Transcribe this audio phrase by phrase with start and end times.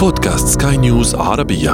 [0.00, 1.72] بودكاست سكاي نيوز عربية.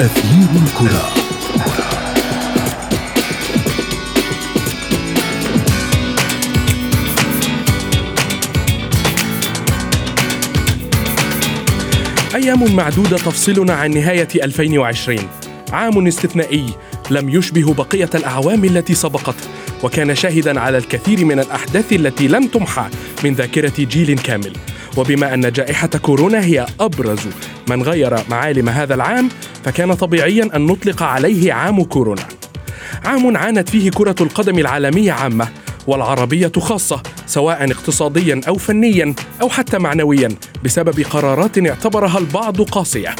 [0.00, 1.08] أثير الكرة.
[12.34, 15.18] أيام معدودة تفصلنا عن نهاية 2020
[15.72, 16.66] عام استثنائي
[17.10, 22.86] لم يشبه بقية الأعوام التي سبقته وكان شاهدا على الكثير من الأحداث التي لم تمحى
[23.24, 24.52] من ذاكرة جيل كامل.
[24.96, 27.20] وبما أن جائحة كورونا هي أبرز
[27.68, 29.28] من غير معالم هذا العام
[29.64, 32.28] فكان طبيعيا أن نطلق عليه عام كورونا.
[33.04, 35.48] عام عانت فيه كرة القدم العالمية عامة
[35.86, 40.28] والعربية خاصة سواء اقتصاديا أو فنيا أو حتى معنويا
[40.64, 43.16] بسبب قرارات اعتبرها البعض قاسية.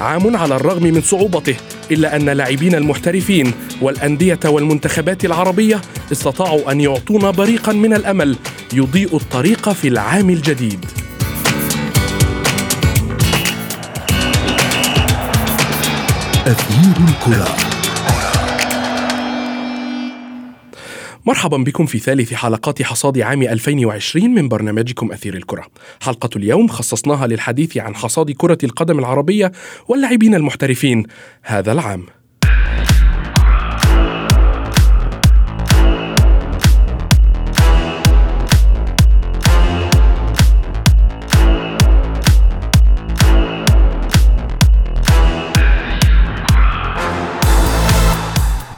[0.00, 1.56] عام على الرغم من صعوبته
[1.90, 5.80] إلا أن لاعبين المحترفين والأندية والمنتخبات العربية
[6.12, 8.36] استطاعوا أن يعطونا بريقا من الأمل
[8.72, 10.84] يضيء الطريق في العام الجديد.
[16.46, 17.65] أثير الكرة.
[21.26, 25.66] مرحبا بكم في ثالث حلقات حصاد عام 2020 من برنامجكم أثير الكرة.
[26.02, 29.52] حلقة اليوم خصصناها للحديث عن حصاد كرة القدم العربية
[29.88, 31.02] واللاعبين المحترفين
[31.42, 32.06] هذا العام.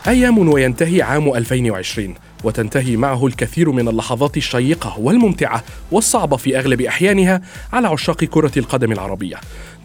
[0.08, 7.42] أيام وينتهي عام 2020 وتنتهي معه الكثير من اللحظات الشيقة والممتعة والصعبة في أغلب أحيانها
[7.72, 9.36] على عشاق كرة القدم العربية.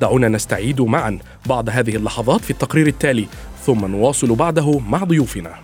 [0.01, 3.27] دعونا نستعيد معا بعض هذه اللحظات في التقرير التالي
[3.65, 5.55] ثم نواصل بعده مع ضيوفنا.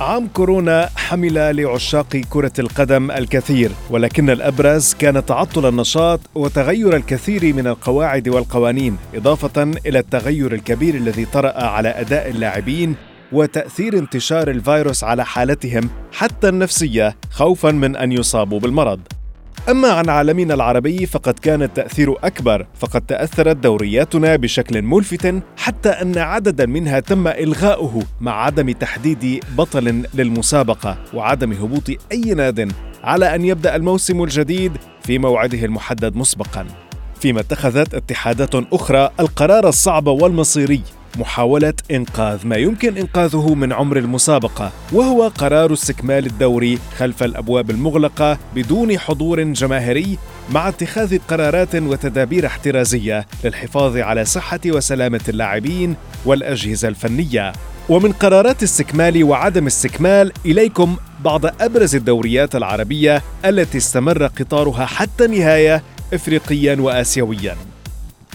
[0.00, 7.66] عام كورونا حمل لعشاق كرة القدم الكثير ولكن الأبرز كان تعطل النشاط وتغير الكثير من
[7.66, 12.96] القواعد والقوانين إضافة إلى التغير الكبير الذي طرأ على أداء اللاعبين
[13.32, 19.00] وتأثير انتشار الفيروس على حالتهم حتى النفسية خوفا من أن يصابوا بالمرض.
[19.68, 26.18] أما عن عالمنا العربي فقد كان التأثير أكبر فقد تأثرت دورياتنا بشكل ملفت حتى أن
[26.18, 32.72] عددا منها تم إلغاؤه مع عدم تحديد بطل للمسابقة وعدم هبوط أي ناد
[33.04, 34.72] على أن يبدأ الموسم الجديد
[35.02, 36.66] في موعده المحدد مسبقا.
[37.20, 40.82] فيما اتخذت اتحادات أخرى القرار الصعب والمصيري
[41.16, 48.38] محاولة إنقاذ ما يمكن إنقاذه من عمر المسابقة وهو قرار استكمال الدوري خلف الأبواب المغلقة
[48.54, 50.18] بدون حضور جماهيري
[50.50, 57.52] مع اتخاذ قرارات وتدابير احترازية للحفاظ على صحة وسلامة اللاعبين والأجهزة الفنية.
[57.88, 65.82] ومن قرارات استكمال وعدم استكمال إليكم بعض أبرز الدوريات العربية التي استمر قطارها حتى النهاية
[66.12, 67.56] إفريقيا وآسيويا.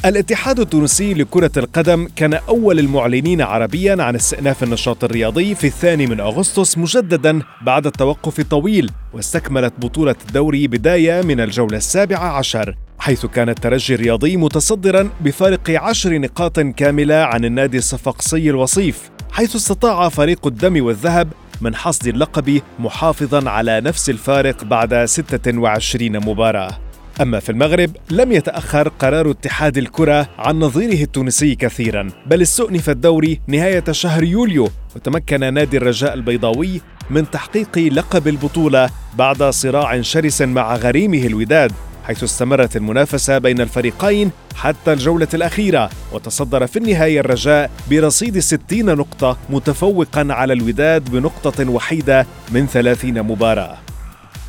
[0.05, 6.19] الاتحاد التونسي لكرة القدم كان أول المعلنين عربيا عن استئناف النشاط الرياضي في الثاني من
[6.19, 13.49] أغسطس مجددا بعد التوقف الطويل واستكملت بطولة الدوري بداية من الجولة السابعة عشر حيث كان
[13.49, 20.85] الترجي الرياضي متصدرا بفارق عشر نقاط كاملة عن النادي الصفاقسي الوصيف حيث استطاع فريق الدم
[20.85, 21.27] والذهب
[21.61, 26.79] من حصد اللقب محافظا على نفس الفارق بعد 26 مباراة.
[27.21, 33.39] أما في المغرب لم يتأخر قرار اتحاد الكرة عن نظيره التونسي كثيرا بل استؤنف الدوري
[33.47, 40.75] نهاية شهر يوليو وتمكن نادي الرجاء البيضاوي من تحقيق لقب البطولة بعد صراع شرس مع
[40.75, 41.71] غريمه الوداد
[42.07, 49.37] حيث استمرت المنافسة بين الفريقين حتى الجولة الأخيرة وتصدر في النهاية الرجاء برصيد 60 نقطة
[49.49, 53.77] متفوقا على الوداد بنقطة وحيدة من 30 مباراة.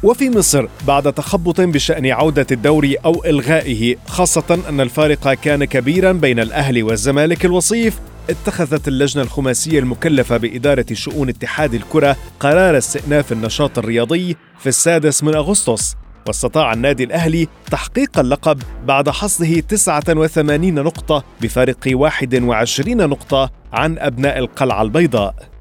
[0.05, 6.41] وفي مصر بعد تخبط بشأن عودة الدوري أو إلغائه خاصة أن الفارق كان كبيرا بين
[6.41, 7.99] الأهلي والزمالك الوصيف
[8.31, 15.35] اتخذت اللجنة الخماسية المكلفة بإدارة شؤون اتحاد الكرة قرار استئناف النشاط الرياضي في السادس من
[15.35, 15.97] أغسطس.
[16.27, 24.83] واستطاع النادي الأهلي تحقيق اللقب بعد حصده 89 نقطة بفارق 21 نقطة عن أبناء القلعة
[24.83, 25.54] البيضاء.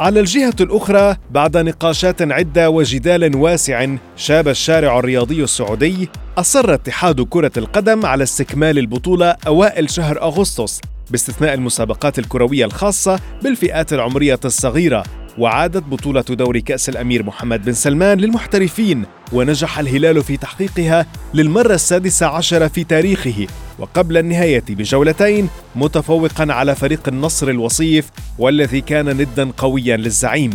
[0.00, 3.86] على الجهة الأخرى بعد نقاشات عدة وجدال واسع
[4.16, 6.08] شاب الشارع الرياضي السعودي
[6.38, 10.80] أصر اتحاد كرة القدم على استكمال البطولة أوائل شهر أغسطس
[11.10, 15.04] باستثناء المسابقات الكروية الخاصة بالفئات العمرية الصغيرة.
[15.38, 22.26] وعادت بطولة دوري كأس الأمير محمد بن سلمان للمحترفين ونجح الهلال في تحقيقها للمرة السادسة
[22.26, 23.46] عشر في تاريخه.
[23.78, 30.50] وقبل النهاية بجولتين متفوقا على فريق النصر الوصيف والذي كان ندا قويا للزعيم.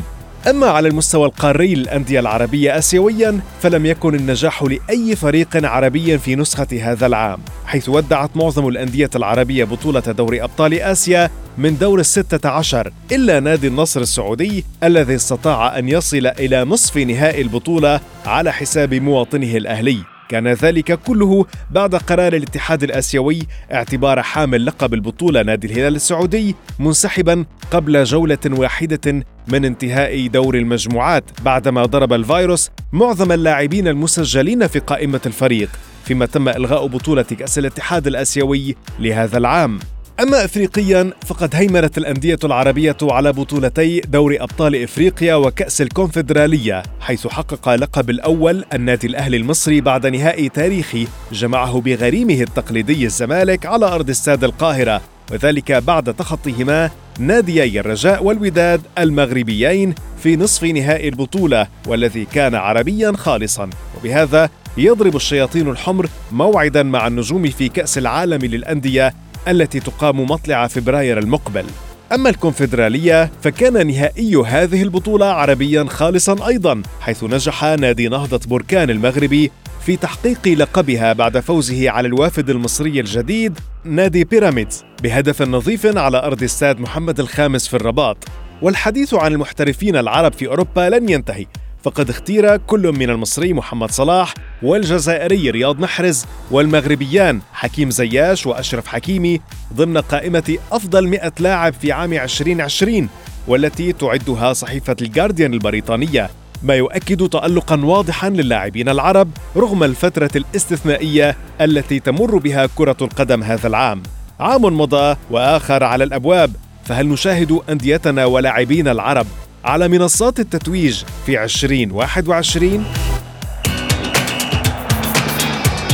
[0.49, 6.67] أما على المستوى القاري للأندية العربية آسيويا فلم يكن النجاح لأي فريق عربي في نسخة
[6.81, 12.91] هذا العام حيث ودعت معظم الأندية العربية بطولة دوري أبطال آسيا من دور الستة عشر
[13.11, 19.57] إلا نادي النصر السعودي الذي استطاع أن يصل إلى نصف نهائي البطولة على حساب مواطنه
[19.57, 20.12] الأهلي.
[20.29, 23.39] كان ذلك كله بعد قرار الاتحاد الآسيوي
[23.73, 31.23] اعتبار حامل لقب البطولة نادي الهلال السعودي منسحبا قبل جولة واحدة من انتهاء دور المجموعات
[31.45, 35.69] بعدما ضرب الفيروس معظم اللاعبين المسجلين في قائمة الفريق
[36.05, 39.79] فيما تم إلغاء بطولة كأس الاتحاد الآسيوي لهذا العام.
[40.19, 47.75] أما إفريقيا فقد هيمنت الأندية العربية على بطولتي دوري أبطال إفريقيا وكأس الكونفدرالية حيث حقق
[47.75, 54.43] لقب الأول النادي الأهلي المصري بعد نهائي تاريخي جمعه بغريمه التقليدي الزمالك على أرض استاد
[54.43, 55.01] القاهرة
[55.31, 56.89] وذلك بعد تخطيهما
[57.19, 63.69] ناديي الرجاء والوداد المغربيين في نصف نهائي البطولة والذي كان عربيا خالصا.
[63.97, 69.13] وبهذا يضرب الشياطين الحمر موعدا مع النجوم في كأس العالم للأندية
[69.47, 71.65] التي تقام مطلع فبراير المقبل.
[72.13, 79.51] أما الكونفدرالية فكان نهائي هذه البطولة عربيا خالصا أيضا حيث نجح نادي نهضة بركان المغربي
[79.85, 86.43] في تحقيق لقبها بعد فوزه على الوافد المصري الجديد نادي بيراميدز بهدف نظيف على أرض
[86.43, 88.17] استاد محمد الخامس في الرباط.
[88.61, 91.45] والحديث عن المحترفين العرب في أوروبا لن ينتهي.
[91.83, 94.33] فقد اختير كل من المصري محمد صلاح
[94.63, 99.41] والجزائري رياض محرز والمغربيان حكيم زياش وأشرف حكيمي
[99.73, 103.09] ضمن قائمة أفضل 100 لاعب في عام 2020
[103.47, 106.29] والتي تعدها صحيفة الجارديان البريطانية
[106.63, 113.67] ما يؤكد تألقا واضحا للاعبين العرب رغم الفترة الاستثنائية التي تمر بها كرة القدم هذا
[113.67, 114.03] العام.
[114.39, 116.51] عام مضى وآخر على الأبواب
[116.85, 119.27] فهل نشاهد أنديتنا ولاعبين العرب
[119.65, 122.85] على منصات التتويج في 2021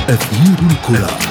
[0.09, 1.28] أثير الكرة.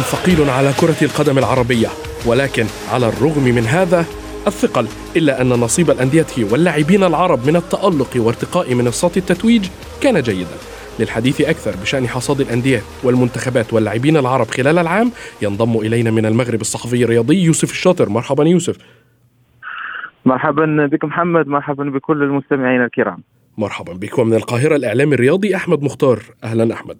[0.00, 1.88] ثقيل على كرة القدم العربية
[2.26, 4.04] ولكن على الرغم من هذا
[4.46, 9.68] الثقل إلا أن نصيب الأندية واللاعبين العرب من التألق وارتقاء منصات التتويج
[10.00, 10.56] كان جيدا.
[10.98, 15.12] للحديث أكثر بشأن حصاد الأندية والمنتخبات واللاعبين العرب خلال العام
[15.42, 18.08] ينضم إلينا من المغرب الصحفي الرياضي يوسف الشاطر.
[18.08, 18.76] مرحبا يوسف.
[20.24, 23.22] مرحبا بك محمد مرحبا بكل المستمعين الكرام.
[23.58, 26.22] مرحبا بك ومن القاهرة الإعلامي الرياضي أحمد مختار.
[26.44, 26.96] أهلا أحمد.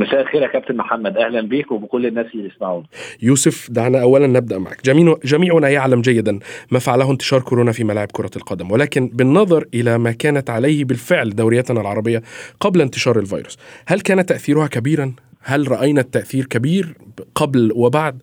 [0.00, 1.16] مساء الخير يا كابتن محمد.
[1.16, 2.84] أهلا بك وبكل الناس اللي يسمعون
[3.22, 4.78] يوسف دعنا اولا نبدأ معك.
[5.24, 6.38] جميعنا يعلم جيدا
[6.72, 11.30] ما فعله انتشار كورونا في ملاعب كرة القدم ولكن بالنظر إلى ما كانت عليه بالفعل
[11.30, 12.22] دورياتنا العربية
[12.60, 13.58] قبل انتشار الفيروس
[13.88, 15.12] هل كان تأثيرها كبيرا؟
[15.42, 16.94] هل رأينا التأثير كبير
[17.34, 18.22] قبل وبعد؟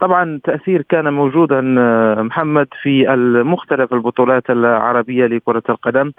[0.00, 1.60] طبعا تأثير كان موجودا
[2.22, 6.12] محمد في المختلف البطولات العربية لكرة القدم.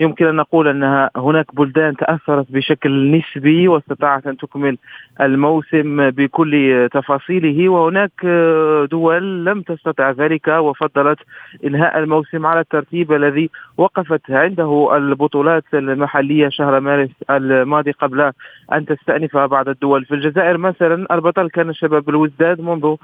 [0.00, 4.78] يمكن أن نقول أنها هناك بلدان تأثرت بشكل نسبي واستطاعت أن تكمل
[5.20, 8.26] الموسم بكل تفاصيله وهناك
[8.90, 11.18] دول لم تستطع ذلك وفضلت
[11.64, 18.32] إنهاء الموسم على الترتيب الذي وقفت عنده البطولات المحلية شهر مارس الماضي قبل
[18.72, 20.04] أن تستأنف بعض الدول.
[20.04, 22.96] في الجزائر مثلا البطل كان شباب الوزداد منذ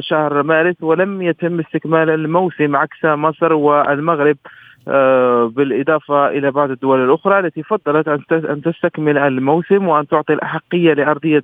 [0.00, 4.36] شهر مارس ولم يتم استكمال الموسم عكس مصر والمغرب.
[5.48, 11.42] بالإضافة إلى بعض الدول الأخرى التي فضلت أن تستكمل الموسم وأن تعطي الأحقية لأرضية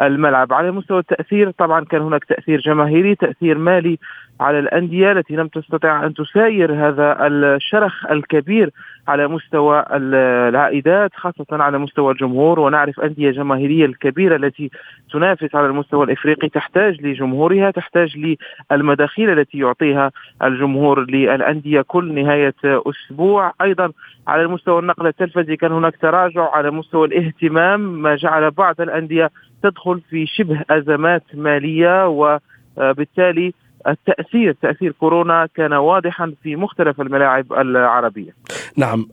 [0.00, 0.52] الملعب.
[0.52, 3.98] على مستوى التأثير طبعا كان هناك تأثير جماهيري تأثير مالي
[4.40, 8.70] على الأندية التي لم تستطع أن تساير هذا الشرخ الكبير
[9.08, 12.60] على مستوى العائدات خاصة على مستوى الجمهور.
[12.60, 14.70] ونعرف أندية جماهيرية الكبيرة التي
[15.12, 18.36] تنافس على المستوى الإفريقي تحتاج لجمهورها تحتاج
[18.70, 20.10] للمداخيل التي يعطيها
[20.42, 23.52] الجمهور للأندية كل نهاية أسبوع.
[23.62, 23.92] أيضا
[24.28, 29.30] على المستوى النقل التلفزي كان هناك تراجع على مستوى الاهتمام ما جعل بعض الأندية
[29.62, 33.54] تدخل في شبه أزمات مالية وبالتالي
[33.86, 38.34] التأثير تأثير كورونا كان واضحا في مختلف الملاعب العربية.
[38.76, 39.08] نعم.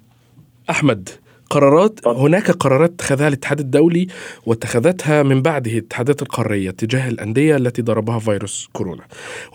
[0.69, 1.09] أحمد.
[1.49, 4.07] قرارات هناك قرارات اتخذها الاتحاد الدولي
[4.45, 9.03] واتخذتها من بعده الاتحادات القارية تجاه الأندية التي ضربها فيروس كورونا.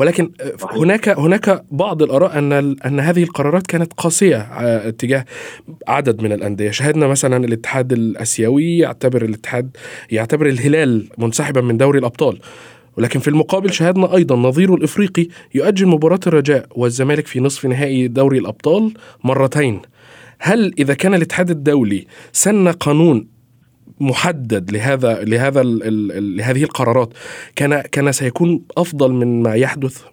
[0.00, 0.30] ولكن
[0.70, 2.52] هناك هناك بعض الآراء أن
[2.86, 5.24] أن هذه القرارات كانت قاسية آه، تجاه
[5.88, 6.70] عدد من الأندية.
[6.70, 9.76] شاهدنا مثلا الاتحاد الأسيوي يعتبر الاتحاد
[10.10, 12.38] يعتبر الهلال منسحبا من دوري الأبطال.
[12.96, 18.38] ولكن في المقابل شاهدنا أيضا نظيره الإفريقي يؤجل مباراة الرجاء والزمالك في نصف نهائي دوري
[18.38, 18.94] الأبطال
[19.24, 19.80] مرتين.
[20.40, 23.28] هل إذا كان الاتحاد الدولي سن قانون
[24.00, 27.08] محدد لهذا لهذا ال ال لهذه القرارات
[27.56, 30.04] كان كان سيكون أفضل من ما يحدث؟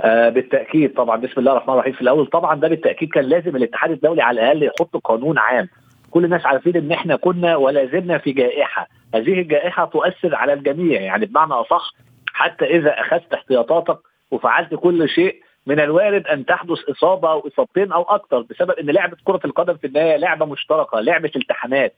[0.00, 1.16] آه بالتأكيد طبعا.
[1.16, 1.92] بسم الله الرحمن الرحيم.
[1.92, 5.68] في الأول طبعا ده بالتأكيد كان لازم الاتحاد الدولي على الأقل يحط قانون عام.
[6.10, 8.88] كل الناس عارفين إن إحنا كنا ولا زلنا في جائحة.
[9.14, 11.00] هذه الجائحة تؤثر على الجميع.
[11.00, 11.94] يعني بمعنى أصح
[12.26, 13.98] حتى إذا أخذت احتياطاتك
[14.30, 19.16] وفعلت كل شيء من الوارد أن تحدث إصابة أو إصابتين أو أكثر بسبب إن لعبة
[19.24, 21.94] كرة القدم في النهاية لعبة مشتركة لعبة التحامات.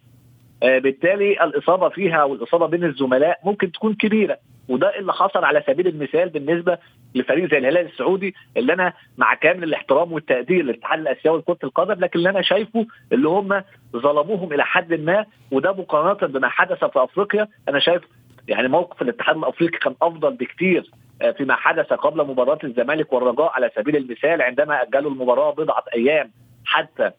[0.62, 5.86] آه بالتالي الإصابة فيها والإصابة بين الزملاء ممكن تكون كبيرة وده اللي حصل على سبيل
[5.86, 6.78] المثال بالنسبة
[7.14, 12.18] لفريق زي الهلال السعودي اللي أنا مع كامل الاحترام والتقدير للاتحاد الأسيوي لكرة القدم لكن
[12.18, 13.62] اللي أنا شايفه اللي هم
[13.96, 17.48] ظلموهم إلى حد ما وده مقارنة بما حدث في أفريقيا.
[17.68, 18.02] أنا شايف
[18.48, 23.70] يعني موقف الاتحاد الأفريقي كان أفضل بكثير آه، فيما حدث قبل مباراة الزمالك والرجاء على
[23.76, 26.30] سبيل المثال عندما أجلوا المباراة بضعة أيام
[26.64, 27.10] حتى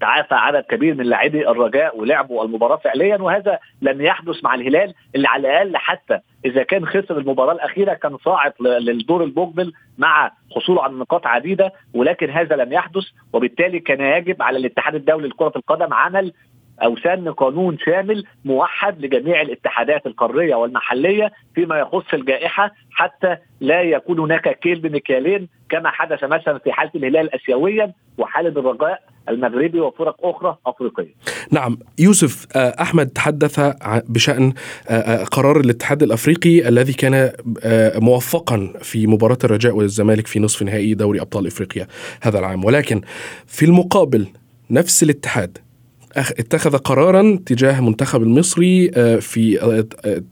[0.00, 5.28] تعافى عدد كبير من لاعبي الرجاء ولعبوا المباراة فعليا وهذا لم يحدث مع الهلال اللي
[5.28, 10.94] على الأقل حتى إذا كان خسر المباراة الأخيرة كان صاعد للدور المقبل مع حصوله على
[10.94, 16.32] نقاط عديدة ولكن هذا لم يحدث وبالتالي كان يجب على الاتحاد الدولي لكرة القدم عمل
[16.82, 24.18] أو سن قانون شامل موحد لجميع الاتحادات القارية والمحلية فيما يخص الجائحة حتى لا يكون
[24.18, 30.56] هناك كيل بمكيالين كما حدث مثلا في حالة الهلال اسيويا وحالة الرجاء المغربي وفرق أخرى
[30.66, 31.14] أفريقية.
[31.50, 33.60] نعم يوسف آه، أحمد تحدث
[34.08, 34.52] بشأن
[34.88, 37.32] آه، آه، قرار الاتحاد الأفريقي الذي كان
[37.94, 41.86] موفقا في مباراة الرجاء والزمالك في نصف نهائي دوري أبطال إفريقيا
[42.22, 43.00] هذا العام ولكن
[43.46, 44.26] في المقابل
[44.70, 45.58] نفس الاتحاد
[46.16, 48.90] اتخذ قرارا تجاه المنتخب المصري
[49.20, 49.84] في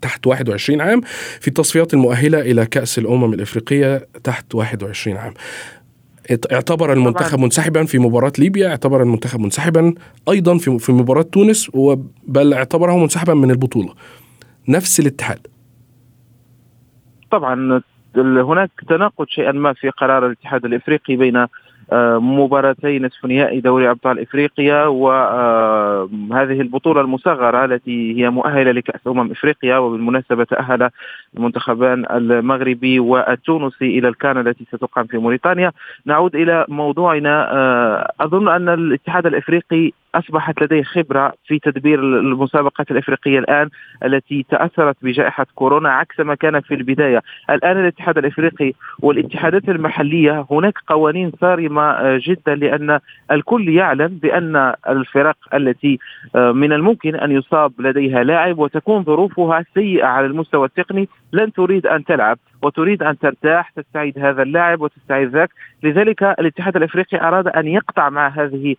[0.02, 1.00] تحت 21 عام
[1.40, 5.34] في التصفيات المؤهلة إلى كأس الأمم الإفريقية تحت 21 عام.
[6.52, 9.94] اعتبر المنتخب منسحبا في مباراة ليبيا اعتبر المنتخب منسحبا
[10.28, 11.70] أيضا في في مباراة تونس
[12.26, 13.94] بل اعتبره منسحبا من البطولة.
[14.68, 15.46] نفس الاتحاد.
[17.30, 17.82] طبعا
[18.16, 21.46] هناك تناقض شيئا ما في قرار الاتحاد الإفريقي بين
[22.20, 29.76] مباراتي نصف نهائي دوري أبطال إفريقيا وهذه البطولة المصغرة التي هي مؤهلة لكأس أمم إفريقيا
[29.78, 30.90] وبالمناسبة تأهل
[31.36, 35.72] المنتخبان المغربي والتونسي إلى الكان التي ستقام في موريتانيا.
[36.06, 37.52] نعود إلى موضوعنا.
[37.52, 43.69] آه، أظن أن الاتحاد الإفريقي أصبحت لديه خبرة في تدبير المسابقات الإفريقية الآن
[44.04, 50.75] التي تأثرت بجائحة كورونا عكس ما كان في البداية، الآن الاتحاد الإفريقي والاتحادات المحلية هناك
[50.87, 53.00] قوانين صارمة آه، جدا لأن
[53.31, 55.99] الكل يعلم بأن الفرق التي
[56.35, 61.87] آه، من الممكن أن يصاب لديها لاعب وتكون ظروفها سيئة على المستوى التقني لن تريد
[61.87, 65.50] أن تلعب وتريد أن ترتاح تستعيد هذا اللاعب وتستعيد ذاك.
[65.83, 68.76] لذلك الاتحاد الإفريقي أراد أن يقطع مع هذه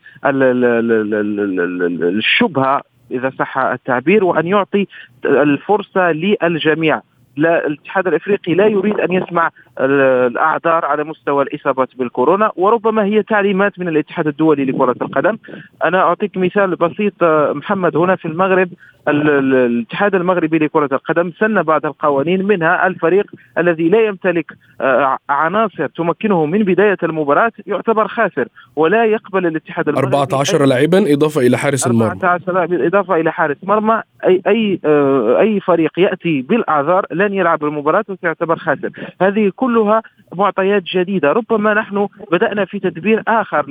[2.18, 4.88] الشبهة إذا صح التعبير وأن يعطي
[5.26, 7.02] الفرصة للجميع.
[7.38, 9.50] لا الاتحاد الإفريقي لا يريد أن يسمع
[9.80, 15.38] الأعذار على مستوى الإصابات بالكورونا وربما هي تعليمات من الاتحاد الدولي لكرة القدم.
[15.84, 17.24] أنا أعطيك مثال بسيط
[17.54, 18.70] محمد هنا في المغرب
[19.08, 23.26] الاتحاد المغربي لكرة القدم سن بعض القوانين منها الفريق
[23.58, 30.18] الذي لا يمتلك آه، عناصر تمكنه من بداية المباراة يعتبر خاسر ولا يقبل الاتحاد المغربي
[30.18, 32.12] 14 لاعبا إضافة إلى حارس المرمى.
[32.12, 37.66] 14 لاعب إضافة إلى حارس مرمى اي أي آه، أي فريق يأتي بالأعذار لن يلعب
[37.66, 38.90] المباراة وسيعتبر خاسر.
[39.22, 40.02] هذه كلها
[40.36, 41.32] معطيات جديدة.
[41.32, 43.66] ربما نحن بدأنا في تدبير آخر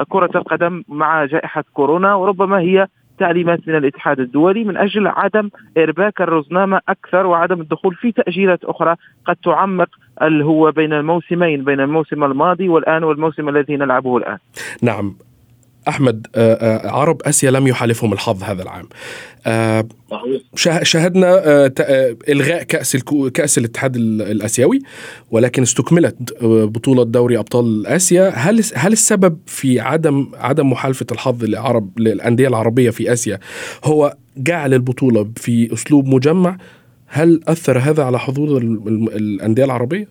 [0.00, 2.86] لكرة القدم مع جائحة كورونا وربما هي
[3.18, 8.96] تعليمات من الاتحاد الدولي من أجل عدم إرباك الرزنامة أكثر وعدم الدخول في تأجيلات أخرى
[9.26, 9.88] قد تعمق
[10.22, 14.38] هو بين الموسمين بين الموسم الماضي والآن والموسم الذي نلعبه الآن.
[14.82, 15.14] نعم.
[15.88, 18.88] أحمد آه، آه، عرب آسيا لم يحالفهم الحظ هذا العام.
[19.46, 19.84] آه،
[20.82, 21.42] شاهدنا
[22.28, 22.96] إلغاء كأس
[23.34, 24.78] كأس الاتحاد الآسيوي
[25.30, 28.28] ولكن استكملت بطولة دوري أبطال آسيا.
[28.28, 33.38] هل هل السبب في عدم عدم محالفة الحظ للعرب للأندية العربية في آسيا
[33.84, 36.56] هو جعل البطولة في أسلوب مجمع؟
[37.06, 40.08] هل أثر هذا على حظوظ الأندية العربية؟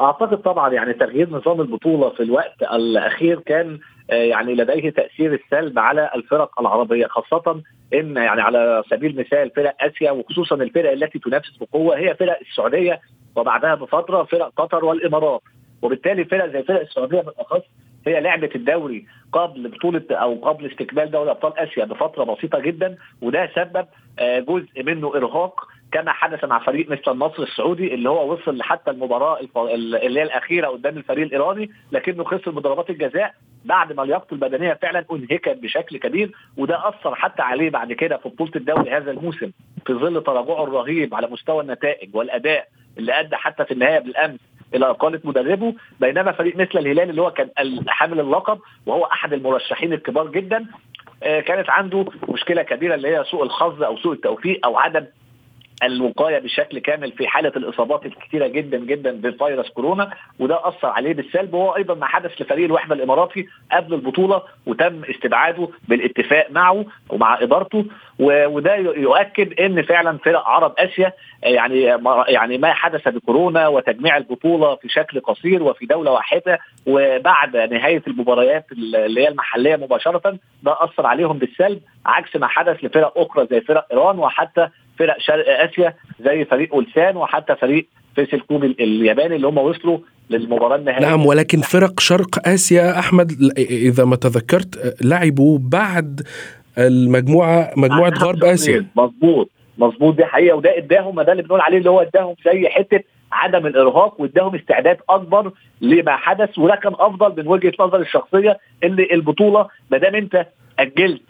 [0.00, 6.10] أعتقد طبعا يعني تغيير نظام البطولة في الوقت الأخير كان يعني لديه تأثير السلب على
[6.14, 7.62] الفرق العربية خاصة
[7.94, 13.00] إن يعني على سبيل المثال فرق آسيا وخصوصا الفرق التي تنافس بقوة هي فرق السعودية
[13.36, 15.42] وبعدها بفترة فرق قطر والإمارات.
[15.82, 17.62] وبالتالي فرق زي فرق السعودية بالأخص
[18.06, 23.50] هي لعبه الدوري قبل بطولة أو قبل استكمال دوري أبطال آسيا بفترة بسيطة جدا وده
[23.54, 23.86] سبب
[24.18, 28.90] آه، جزء منه إرهاق كما حدث مع فريق مثل النصر السعودي اللي هو وصل لحتى
[28.90, 34.74] المباراة اللي هي الأخيرة قدام الفريق الإيراني لكنه خسر بضربات الجزاء بعد ما لياقته البدنية
[34.82, 39.50] فعلا انهكت بشكل كبير وده أثر حتى عليه بعد كده في بطولة الدوري هذا الموسم
[39.86, 44.40] في ظل تراجعه الرهيب على مستوى النتائج والأداء اللي أدى حتى في النهاية بالأمس
[44.74, 47.50] إلى إقالة مدربه بينما فريق مثل الهلال اللي هو كان
[47.88, 50.66] حامل اللقب وهو أحد المرشحين الكبار جدا
[51.22, 55.06] آه، كانت عنده مشكلة كبيرة اللي هي سوء الحظ أو سوء التوفيق أو عدم
[55.82, 61.54] الوقاية بشكل كامل في حالة الإصابات الكثيره جدا جدا بفيروس كورونا وده أثر عليه بالسلب
[61.54, 67.84] وهو أيضا ما حدث لفريق الوحدة الإماراتي قبل البطولة وتم استبعاده بالاتفاق معه ومع إدارته
[68.18, 71.80] وده يؤكد إن فعلا فرق عرب آسيا يعني
[72.28, 78.66] يعني ما حدث بكورونا وتجميع البطولة في شكل قصير وفي دولة واحدة وبعد نهاية المباريات
[78.72, 83.86] اللي هي المحلية مباشرة ده أثر عليهم بالسلب عكس ما حدث لفرق أخرى زي فرق
[83.92, 84.68] إيران وحتى
[84.98, 89.98] فرق شرق آسيا زي فريق اولسان وحتى فريق فيصل كوبي الياباني اللي هم وصلوا
[90.30, 91.06] للمباراة النهائية.
[91.06, 96.20] نعم ولكن فرق شرق آسيا أحمد إذا ما تذكرت لعبوا بعد
[96.78, 98.86] المجموعه مجموعة غرب آسيا.
[98.96, 99.50] مظبوط.
[99.78, 103.00] مظبوط دي حقيقة وده إداهم ما ده اللي بنقول عليه اللي هو إداهم زي حتة
[103.32, 108.98] عدم الإرهاق وإداهم استعداد أكبر لما حدث وده كان أفضل من وجهة نظري الشخصية إن
[109.12, 110.46] البطولة ما دام أنت
[110.78, 111.22] أجلت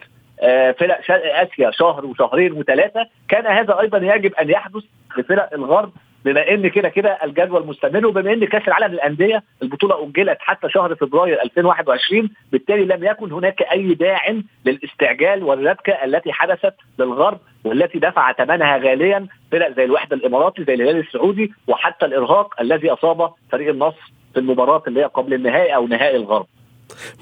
[0.78, 4.82] فرق شرق آسيا شهر وشهرين وثلاثه كان هذا أيضا يجب أن يحدث
[5.18, 5.92] لفرق الغرب
[6.24, 10.94] بما إن كده كده الجدول مستمر وبما إن كأس العالم للأندية البطولة أجلت حتى شهر
[10.94, 14.20] فبراير 2021 بالتالي لم يكن هناك أي داع
[14.64, 20.98] للاستعجال والربكة التي حدثت للغرب والتي دفع ثمنها غاليا فرق زي الوحده الإماراتي زي الهلال
[20.98, 26.16] السعودي وحتى الإرهاق الذي أصاب فريق النصر في المباراة اللي هي قبل النهائي أو نهائي
[26.16, 26.46] الغرب.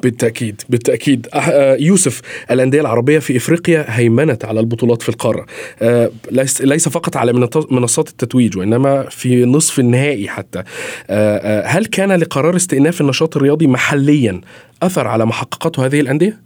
[0.02, 1.26] بالتأكيد بالتأكيد.
[1.34, 5.46] آه، يوسف الأندية العربية في إفريقيا هيمنت على البطولات في القارة.
[5.82, 6.10] آه،
[6.60, 7.32] ليس فقط على
[7.70, 10.62] منصات التتويج وإنما في نصف النهائي حتى.
[11.10, 14.40] آه، هل كان لقرار استئناف النشاط الرياضي محليا
[14.82, 16.44] أثر على ما حققته هذه الأندية؟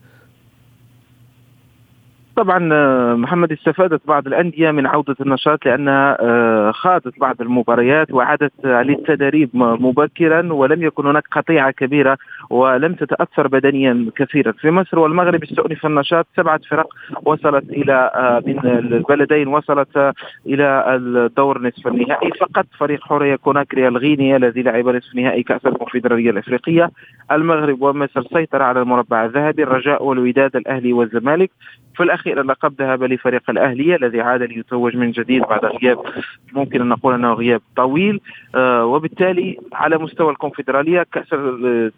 [2.38, 8.52] طبعا آه، محمد استفادت بعض الأندية من عودة النشاط لأنها آه، خاضت بعض المباريات وعادت
[8.64, 12.18] للتدريب مبكرا ولم يكن هناك قطيعة كبيرة
[12.50, 14.52] ولم تتأثر بدنيا كثيرا.
[14.52, 16.88] في مصر والمغرب استؤنف النشاط سبعة فرق
[17.24, 20.14] وصلت إلى آه، من البلدين وصلت
[20.46, 22.30] إلى الدور نصف النهائي.
[22.40, 26.90] فقط فريق حورية كوناكري الغيني الذي لعب نصف نهائي كأس الكونفدراليه الإفريقية.
[27.32, 31.50] المغرب ومصر سيطر على المربع الذهبي الرجاء والوداد الأهلي والزمالك.
[31.98, 35.98] في الأخير اللقب ذهب لفريق الأهلية الذي عاد ليتوج من جديد بعد غياب
[36.52, 38.20] ممكن أن نقول أنه غياب طويل.
[38.54, 41.28] آه وبالتالي على مستوى الكونفدرالية كأس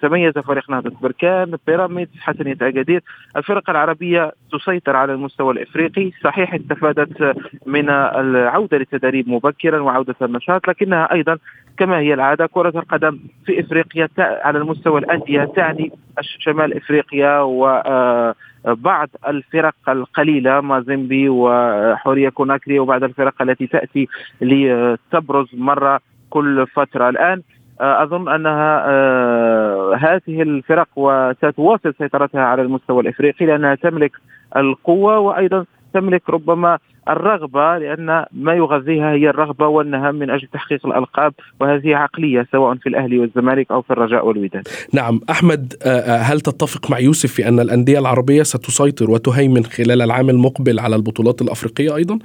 [0.01, 3.03] تميز فريق نهضة بركان بيراميدز حسنية أكادير
[3.37, 6.11] الفرق العربية تسيطر على المستوى الإفريقي.
[6.25, 7.37] صحيح استفادت
[7.67, 11.39] من العودة للتدريب مبكرا وعودة النشاط لكنها أيضا
[11.81, 19.31] كما هي العادة كرة القدم في إفريقيا على المستوى الأندية تعني شمال إفريقيا وبعض آه،
[19.31, 24.09] الفرق القليلة مازيمبي وحوريه كوناكري وبعض الفرق التي تأتي
[24.41, 27.09] لتبرز مرة كل فترة.
[27.09, 27.43] الآن
[27.81, 34.13] آه، أظن أنها آه، هذه الفرق وستواصل سيطرتها على المستوى الإفريقي لأنها تملك
[34.57, 41.33] القوة وأيضا تملك ربما الرغبة لأن ما يغذيها هي الرغبة والنهم من أجل تحقيق الألقاب
[41.61, 46.41] وهذه عقلية سواء في الأهلي والزمالك أو في الرجاء والوداد نعم أحمد آه، آه، هل
[46.41, 51.97] تتفق مع يوسف في أن الأندية العربية ستسيطر وتهيمن خلال العام المقبل على البطولات الأفريقية
[51.97, 52.19] أيضا؟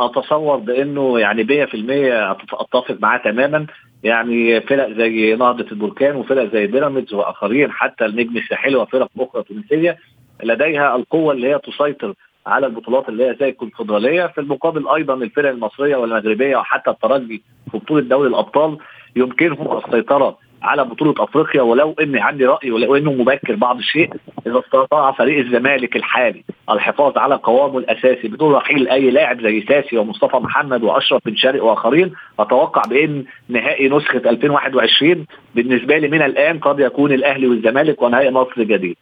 [0.00, 1.46] أتصور بأنه يعني 100%
[2.52, 3.66] أتفق معاه تماما
[4.02, 9.98] يعني فرق زي نهضة البركان وفرق زي بيراميدز وآخرين حتى النجم الساحلي وفرق أخرى تونسية
[10.42, 12.14] لديها القوة اللي هي تسيطر
[12.46, 17.78] على البطولات اللي هي زي الكونفدرالية في المقابل أيضا الفرق المصرية والمغربية وحتى الترجي في
[17.78, 18.78] بطولة دوري الأبطال
[19.16, 24.10] يمكنهم السيطرة على بطولة أفريقيا ولو إني عندي رأي ولو إنه مبكر بعض الشيء
[24.46, 29.96] إذا استطاع فريق الزمالك الحالي الحفاظ على قوامه الأساسي بدون رحيل أي لاعب زي ساسي
[29.98, 36.58] ومصطفى محمد وأشرف بن شرقي وآخرين أتوقع بإن نهائي نسخة 2021 بالنسبة لي من الآن
[36.58, 38.96] قد يكون الأهلي والزمالك ونهائي مصر جديد.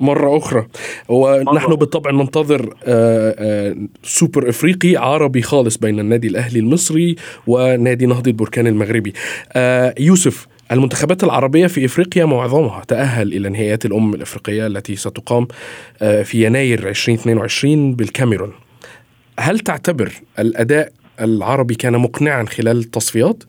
[0.00, 0.66] مرة أخرى.
[1.08, 8.32] ونحن بالطبع ننتظر آه، آه، سوبر إفريقي عربي خالص بين النادي الأهلي المصري ونادي نهضة
[8.32, 9.12] بركان المغربي.
[9.52, 15.48] آه، يوسف المنتخبات العربية في إفريقيا معظمها تأهل إلى نهائيات الأمم الإفريقية التي ستقام
[15.98, 18.52] في يناير 2022 بالكاميرون.
[19.40, 23.44] هل تعتبر الأداء العربي كان مقنعا خلال التصفيات؟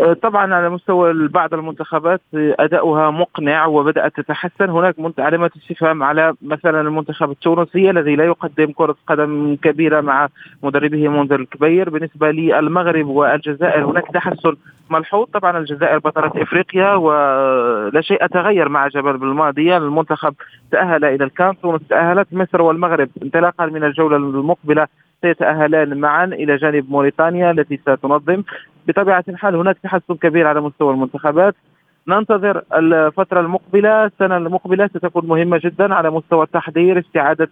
[0.00, 4.70] أه، طبعا على مستوى بعض المنتخبات أداؤها مقنع وبدأت تتحسن.
[4.70, 10.28] هناك علامات استفهام على مثلا المنتخب التونسي الذي لا يقدم كرة قدم كبيرة مع
[10.62, 11.90] مدربه منذر الكبير.
[11.90, 14.56] بالنسبة للمغرب والجزائر هناك تحسن
[14.90, 15.26] ملحوظ.
[15.26, 19.76] طبعا الجزائر بطلة إفريقيا ولا شيء تغير مع جبل بالماضي.
[19.76, 20.34] المنتخب
[20.70, 21.60] تأهل إلى الكان.
[21.60, 22.28] تونس تأهلت.
[22.32, 24.86] مصر والمغرب انطلاقا من الجولة المقبلة
[25.22, 28.42] سيتأهلان معا إلى جانب موريتانيا التي ستنظم.
[28.88, 31.54] بطبيعة الحال هناك تحسن كبير على مستوى المنتخبات.
[32.08, 34.04] ننتظر الفترة المقبلة.
[34.04, 37.48] السنة المقبلة ستكون مهمة جدا على مستوى التحضير استعادة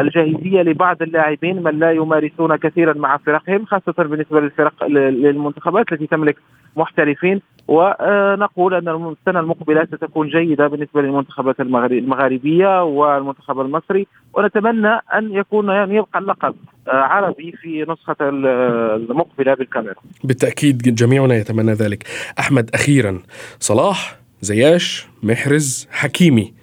[0.00, 6.36] الجاهزية لبعض اللاعبين من لا يمارسون كثيرا مع فرقهم خاصة بالنسبة للفرق للمنتخبات التي تملك
[6.76, 7.40] محترفين.
[7.68, 15.96] ونقول أن السنة المقبلة ستكون جيدة بالنسبة للمنتخبات المغاربية والمنتخب المصري ونتمنى أن يكون يعني
[15.96, 16.54] يبقى اللقب
[16.86, 22.04] عربي في نسخة المقبلة بالكاميرون بالتأكيد جميعنا يتمنى ذلك
[22.38, 23.20] أحمد أخيرا
[23.60, 26.54] صلاح زياش محرز حكيمي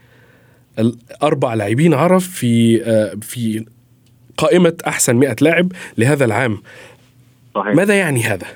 [0.80, 2.78] الأربع لاعبين عرب في
[3.22, 3.66] في
[4.38, 6.58] قائمة أحسن 100 لاعب لهذا العام
[7.56, 7.76] صحيح.
[7.76, 8.48] ماذا يعني هذا؟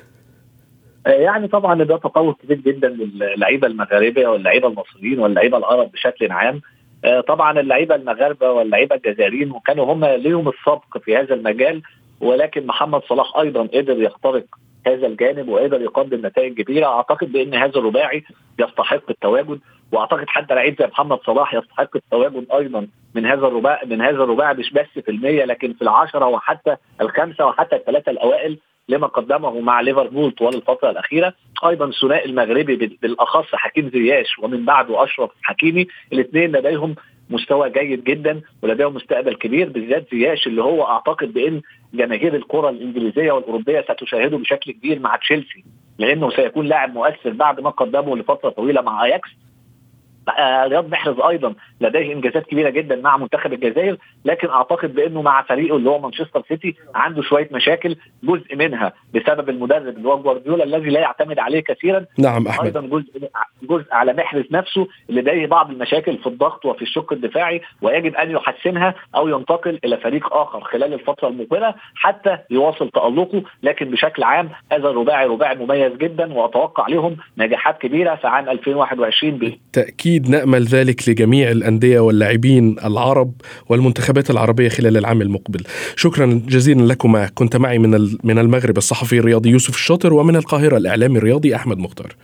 [1.06, 6.62] يعني طبعا ده تطور كبير جدا للعيبة المغاربة واللعيبة المصريين واللعيبة العرب بشكل عام.
[7.06, 11.82] آه، طبعا اللعيبة المغاربة واللعيبة الجزائريين وكانوا هم ليهم السبق في هذا المجال
[12.22, 14.44] ولكن محمد صلاح أيضا قدر يخترق
[14.88, 16.86] هذا الجانب وقدر يقدم نتائج كبيرة.
[16.88, 18.24] أعتقد بأن هذا الرباعي
[18.60, 19.60] يستحق التواجد
[19.92, 24.54] وأعتقد حتى لعيب زي محمد صلاح يستحق التواجد أيضا من هذا الرباعي من هذا الرباعي
[24.54, 28.60] مش بس في المية لكن في العشرة وحتى الخمسة وحتى الثلاثة الأوائل.
[28.90, 31.34] لما قدمه مع ليفربول طوال الفترة الأخيرة
[31.66, 36.96] أيضا الثنائي المغربي بالأخص حكيم زياش ومن بعده أشرف حكيمي الاثنين لديهم
[37.30, 41.62] مستوى جيد جدا ولديهم مستقبل كبير بالذات زياش اللي هو أعتقد بأن
[41.94, 45.64] جماهير الكرة الإنجليزية والأوروبية ستشاهده بشكل كبير مع تشيلسي
[46.00, 49.30] لأنه سيكون لاعب مؤثر بعد ما قدمه لفترة طويلة مع أياكس.
[50.68, 55.78] رياض محرز أيضا لديه إنجازات كبيرة جدا مع منتخب الجزائر لكن أعتقد بأنه مع فريقه
[55.78, 60.90] اللي هو مانشستر سيتي عنده شوية مشاكل جزء منها بسبب المدرب اللي هو جوارديولا الذي
[60.90, 62.06] لا يعتمد عليه كثيرا.
[62.18, 62.66] نعم أحمد.
[62.66, 63.30] أيضا جزء
[63.64, 68.32] جزء على محرز نفسه اللي لديه بعض المشاكل في الضغط وفي الشق الدفاعي ويجب أن
[68.32, 74.50] يحسنها أو ينتقل إلى فريق آخر خلال الفترة المقبلة حتى يواصل تألقه لكن بشكل عام
[74.72, 80.66] هذا الرباعي رباعي مميز جدا وأتوقع لهم نجاحات كبيرة في عام 2021 بالتاكيد أكيد نأمل
[80.66, 83.34] ذلك لجميع الأندية واللاعبين العرب
[83.70, 85.64] والمنتخبات العربية خلال العام المقبل.
[85.96, 87.28] شكرا جزيلا لكما.
[87.28, 92.16] كنت معي من من المغرب الصحفي الرياضي يوسف الشاطر ومن القاهرة الإعلامي الرياضي أحمد مختار.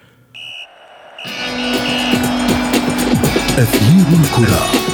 [3.57, 4.90] أثير الكرة.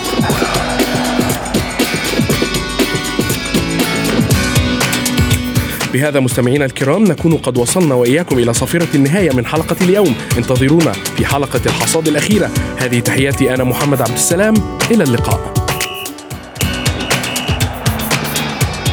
[5.97, 10.15] بهذا مستمعينا الكرام نكون قد وصلنا وإياكم إلى صافره النهاية من حلقة اليوم.
[10.38, 12.51] انتظرونا في حلقة الحصاد الأخيرة.
[12.77, 14.53] هذه تحياتي أنا محمد عبد السلام.
[14.91, 15.53] إلى اللقاء.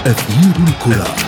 [0.07, 1.24] أثير الكرة.